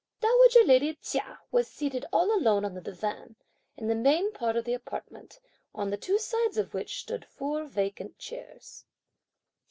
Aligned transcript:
Dowager 0.19 0.63
lady 0.65 0.95
Chia 0.95 1.41
was 1.51 1.67
seated 1.67 2.07
all 2.11 2.33
alone 2.33 2.65
on 2.65 2.73
the 2.73 2.81
divan, 2.81 3.35
in 3.77 3.87
the 3.87 3.93
main 3.93 4.31
part 4.31 4.55
of 4.55 4.65
the 4.65 4.73
apartment, 4.73 5.39
on 5.75 5.91
the 5.91 5.95
two 5.97 6.17
sides 6.17 6.57
of 6.57 6.73
which 6.73 6.99
stood 7.01 7.23
four 7.23 7.65
vacant 7.65 8.17
chairs. 8.17 8.85